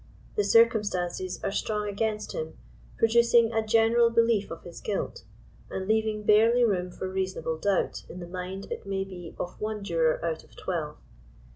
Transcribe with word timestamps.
The 0.35 0.43
circumstances 0.43 1.39
are 1.43 1.51
strong 1.51 1.87
against 1.87 2.31
him, 2.31 2.57
producing 2.97 3.53
a 3.53 3.63
general 3.63 4.09
be 4.09 4.21
lief 4.23 4.49
of 4.49 4.63
his 4.63 4.81
gailt»and 4.81 5.87
leaving 5.87 6.23
barely 6.23 6.63
room 6.63 6.89
for 6.89 7.05
a 7.05 7.09
reasonable 7.11 7.59
doubt 7.59 8.03
in 8.09 8.19
the 8.19 8.25
mind 8.25 8.65
it 8.71 8.87
may 8.87 9.03
be 9.03 9.35
of 9.37 9.61
one 9.61 9.83
juror 9.83 10.19
out 10.25 10.43
of 10.43 10.55
twelve. 10.55 10.97